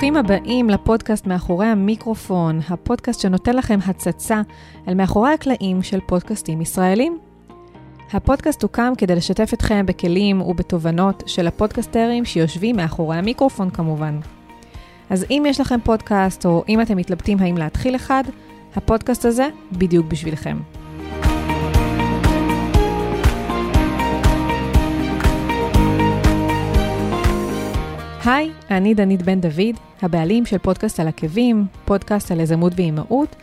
ברוכים 0.00 0.16
הבאים 0.16 0.70
לפודקאסט 0.70 1.26
מאחורי 1.26 1.66
המיקרופון, 1.66 2.60
הפודקאסט 2.68 3.20
שנותן 3.20 3.56
לכם 3.56 3.78
הצצה 3.86 4.42
אל 4.88 4.94
מאחורי 4.94 5.32
הקלעים 5.32 5.82
של 5.82 6.00
פודקאסטים 6.06 6.60
ישראלים. 6.60 7.18
הפודקאסט 8.12 8.62
הוקם 8.62 8.92
כדי 8.98 9.14
לשתף 9.14 9.50
אתכם 9.54 9.86
בכלים 9.86 10.40
ובתובנות 10.40 11.22
של 11.26 11.46
הפודקסטרים 11.46 12.24
שיושבים 12.24 12.76
מאחורי 12.76 13.16
המיקרופון 13.16 13.70
כמובן. 13.70 14.20
אז 15.10 15.26
אם 15.30 15.42
יש 15.46 15.60
לכם 15.60 15.80
פודקאסט, 15.84 16.46
או 16.46 16.64
אם 16.68 16.80
אתם 16.80 16.96
מתלבטים 16.96 17.38
האם 17.40 17.56
להתחיל 17.56 17.96
אחד, 17.96 18.24
הפודקאסט 18.76 19.24
הזה 19.24 19.48
בדיוק 19.72 20.06
בשבילכם. 20.06 20.56
היי, 28.24 28.50
אני 28.70 28.94
דנית 28.94 29.22
בן 29.22 29.40
דוד, 29.40 29.76
הבעלים 30.02 30.46
של 30.46 30.58
פודקאסט 30.58 31.00
על 31.00 31.08
עקבים, 31.08 31.66
פודקאסט 31.84 32.32
על 32.32 32.40
יזמות 32.40 32.72
ואימהות, 32.76 33.36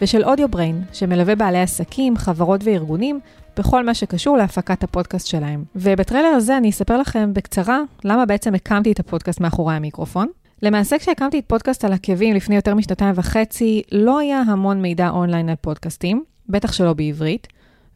ושל 0.00 0.24
אודיו 0.24 0.48
בריין, 0.48 0.82
שמלווה 0.92 1.34
בעלי 1.34 1.60
עסקים, 1.60 2.16
חברות 2.16 2.60
וארגונים 2.64 3.20
בכל 3.56 3.84
מה 3.84 3.94
שקשור 3.94 4.36
להפקת 4.36 4.84
הפודקאסט 4.84 5.26
שלהם. 5.26 5.64
ובטריילר 5.76 6.28
הזה 6.28 6.56
אני 6.56 6.70
אספר 6.70 6.98
לכם 6.98 7.34
בקצרה 7.34 7.80
למה 8.04 8.26
בעצם 8.26 8.54
הקמתי 8.54 8.92
את 8.92 9.00
הפודקאסט 9.00 9.40
מאחורי 9.40 9.74
המיקרופון. 9.74 10.28
למעשה 10.62 10.98
כשהקמתי 10.98 11.38
את 11.38 11.44
פודקאסט 11.46 11.84
על 11.84 11.92
עקבים 11.92 12.34
לפני 12.34 12.56
יותר 12.56 12.74
משנתיים 12.74 13.12
וחצי, 13.14 13.82
לא 13.92 14.18
היה 14.18 14.40
המון 14.40 14.82
מידע 14.82 15.08
אונליין 15.08 15.48
על 15.48 15.56
פודקאסטים, 15.60 16.24
בטח 16.48 16.72
שלא 16.72 16.92
בעברית. 16.92 17.46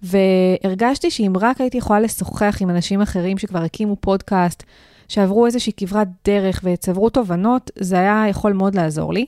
והרגשתי 0.02 1.10
שאם 1.10 1.32
רק 1.40 1.60
הייתי 1.60 1.78
יכולה 1.78 2.00
לשוחח 2.00 2.58
עם 2.60 2.70
אנשים 2.70 3.02
אחרים 3.02 3.38
שכבר 3.38 3.62
הקימו 3.62 3.96
פודקאסט, 4.00 4.62
שעברו 5.08 5.46
איזושהי 5.46 5.72
כברת 5.76 6.08
דרך 6.24 6.60
וצברו 6.64 7.10
תובנות, 7.10 7.70
זה 7.78 7.98
היה 7.98 8.24
יכול 8.28 8.52
מאוד 8.52 8.74
לעזור 8.74 9.12
לי. 9.12 9.26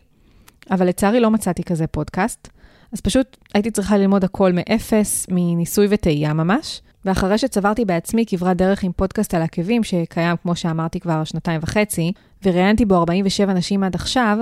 אבל 0.71 0.87
לצערי 0.87 1.21
לא 1.21 1.31
מצאתי 1.31 1.63
כזה 1.63 1.87
פודקאסט, 1.87 2.49
אז 2.93 3.01
פשוט 3.01 3.37
הייתי 3.55 3.71
צריכה 3.71 3.99
ללמוד 3.99 4.25
הכל 4.25 4.53
מאפס, 4.53 5.27
מניסוי 5.31 5.87
וטעייה 5.91 6.33
ממש. 6.33 6.83
ואחרי 7.05 7.39
שצברתי 7.39 7.85
בעצמי 7.85 8.25
כברת 8.27 8.57
דרך 8.57 8.83
עם 8.83 8.93
פודקאסט 8.93 9.35
על 9.35 9.43
עקבים, 9.43 9.85
שקיים, 9.85 10.37
כמו 10.43 10.57
שאמרתי, 10.57 11.01
כבר 11.01 11.25
שנתיים 11.25 11.61
וחצי, 11.63 12.13
וראיינתי 12.45 12.85
בו 12.85 12.97
47 12.97 13.53
נשים 13.53 13.85
עד 13.85 13.95
עכשיו, 13.95 14.39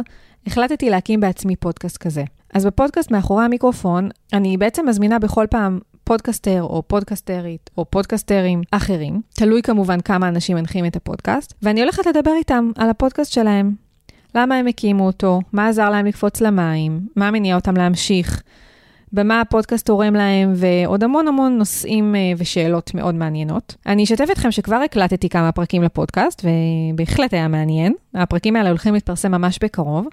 החלטתי 0.47 0.91
להקים 0.91 1.21
בעצמי 1.21 1.57
פודקאסט 1.57 1.97
כזה. 1.97 2.25
אז 2.55 2.67
בפודקאסט 2.67 3.11
מאחורי 3.11 3.45
המיקרופון, 3.45 4.09
אני 4.33 4.57
בעצם 4.57 4.89
מזמינה 4.89 5.19
בכל 5.19 5.47
פעם 5.51 5.79
פודקסטר 6.09 6.63
או 6.63 6.83
פודקסטרית 6.87 7.71
או 7.79 7.85
פודקסטרים 7.91 8.63
אחרים, 8.71 9.21
תלוי 9.35 9.63
כמובן 9.63 10.01
כמה 10.01 10.29
אנשים 10.29 10.57
מנחים 10.57 10.87
את 10.87 10.97
הפודקאסט, 10.97 11.55
ואני 11.63 11.81
הולכת 11.81 12.07
לדבר 12.07 12.31
איתם 12.39 12.71
על 12.77 12.91
הפודקאסט 12.91 13.33
שלהם. 13.33 13.73
למה 14.35 14.55
הם 14.55 14.67
הקימו 14.67 15.07
אותו, 15.07 15.41
מה 15.53 15.69
עזר 15.69 15.91
להם 15.91 16.07
לקפוץ 16.07 16.41
למים, 16.41 17.01
מה 17.17 17.31
מניע 17.31 17.55
אותם 17.55 17.77
להמשיך, 17.77 18.43
במה 19.13 19.41
הפודקאסט 19.41 19.87
תורם 19.87 20.15
להם, 20.15 20.53
ועוד 20.57 21.05
המון 21.05 21.29
המון 21.29 21.59
נושאים 21.59 22.15
אה, 22.15 22.21
ושאלות 22.39 22.95
מאוד 22.95 23.15
מעניינות. 23.15 23.75
אני 23.87 24.05
אשתף 24.05 24.29
אתכם 24.33 24.51
שכבר 24.51 24.77
הקלטתי 24.77 25.29
כמה 25.29 25.53
פרקים 25.53 25.83
לפודקאסט, 25.83 26.45
ובהחלט 26.45 27.35
היה 27.35 27.49
מעניין. 27.49 27.95
הפרקים 28.15 28.57
האלה 28.57 28.69
הולכים 28.69 28.95
להתפרסם 28.95 29.31
ממש 29.31 29.59
בקרוב. 29.63 30.07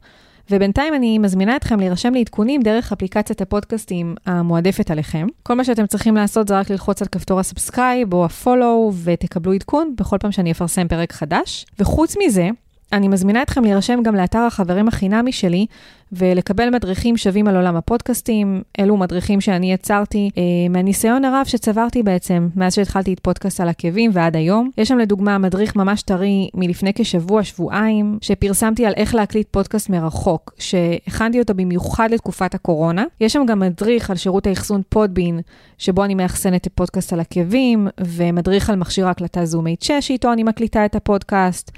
ובינתיים 0.52 0.94
אני 0.94 1.18
מזמינה 1.18 1.56
אתכם 1.56 1.80
להירשם 1.80 2.14
לעדכונים 2.14 2.62
דרך 2.62 2.92
אפליקציית 2.92 3.42
הפודקאסטים 3.42 4.16
המועדפת 4.26 4.92
עליכם. 4.92 5.28
כל 5.44 5.54
מה 5.54 5.64
שאתם 5.64 5.88
צריכים 5.88 6.16
לעשות 6.16 6.48
זה 6.48 6.60
רק 6.60 6.70
ללחוץ 6.70 7.02
על 7.02 7.08
כפתור 7.08 7.40
ה 7.40 7.47
subscribe 7.47 8.14
או 8.14 8.26
ה 8.26 8.35
follow 8.35 8.92
ותקבלו 9.04 9.54
עדכון 9.54 9.94
בכל 9.98 10.18
פעם 10.18 10.32
שאני 10.32 10.52
אפרסם 10.52 10.88
פרק 10.88 11.14
חדש. 11.14 11.66
וחוץ 11.80 12.16
מזה, 12.26 12.50
אני 12.94 13.08
מזמינה 13.08 13.42
אתכם 13.42 13.64
להירשם 13.64 14.00
גם 14.04 14.16
לאתר 14.16 14.40
החברים 14.40 14.88
החינמי 14.88 15.32
שלי 15.32 15.66
ולקבל 16.12 16.70
מדריכים 16.70 17.18
שווים 17.18 17.48
על 17.48 17.56
עולם 17.56 17.76
הפודקאסטים. 17.76 18.62
אלו 18.80 18.98
מדריכים 18.98 19.42
שאני 19.42 19.74
יצרתי 19.74 20.30
אה, 20.38 20.44
מהניסיון 20.70 21.26
הרב 21.26 21.46
שצברתי 21.46 22.04
בעצם 22.04 22.48
מאז 22.56 22.74
שהתחלתי 22.74 23.14
את 23.14 23.20
פודקאסט 23.20 23.62
על 23.62 23.70
עקבים 23.70 24.12
ועד 24.14 24.36
היום. 24.36 24.70
יש 24.78 24.88
שם 24.88 24.98
לדוגמה 24.98 25.38
מדריך 25.38 25.76
ממש 25.76 26.02
טרי 26.02 26.50
מלפני 26.54 26.92
כשבוע, 26.96 27.44
שבועיים, 27.44 28.18
שפרסמתי 28.22 28.86
על 28.86 28.94
איך 28.98 29.16
להקליט 29.16 29.48
פודקאסט 29.52 29.90
מרחוק, 29.90 30.54
שהכנתי 30.58 31.40
אותו 31.40 31.54
במיוחד 31.54 32.12
לתקופת 32.12 32.56
הקורונה. 32.56 33.04
יש 33.22 33.34
שם 33.34 33.46
גם 33.48 33.60
מדריך 33.60 34.10
על 34.10 34.16
שירות 34.16 34.48
האחסון 34.48 34.82
פודבין, 34.90 35.40
שבו 35.78 36.04
אני 36.04 36.16
מאחסנת 36.16 36.68
את 36.68 36.72
פודקאסט 36.76 37.14
על 37.14 37.20
עקבים, 37.20 37.88
ומדריך 38.00 38.70
על 38.70 38.76
מכשיר 38.76 39.08
ההקלטה 39.08 39.46
זום 39.46 39.68
H6, 39.68 40.02
שאיתו 40.02 40.34
אני 40.34 40.44
מקליטה 40.44 40.86
את 40.86 40.96
הפודקאסט. 40.96 41.72